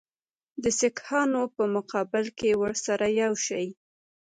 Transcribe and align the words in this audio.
د 0.63 0.65
سیکهانو 0.79 1.41
په 1.55 1.63
مقابل 1.75 2.25
کې 2.37 2.59
ورسره 2.61 3.05
یو 3.21 3.33
شي. 3.45 3.65